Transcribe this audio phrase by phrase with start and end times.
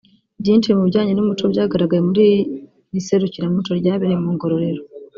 [0.41, 2.23] Byinshi mu bijyanye n'umuco byagaragaye muri
[2.89, 4.81] iri serukiramuco ryabereye mu Ngororero